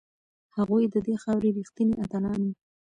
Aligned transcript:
هغوی 0.57 0.83
د 0.93 0.95
دې 1.05 1.15
خاورې 1.23 1.49
ریښتیني 1.57 1.93
اتلان 2.03 2.39
وو. 2.43 2.51